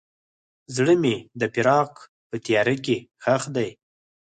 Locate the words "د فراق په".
1.39-2.35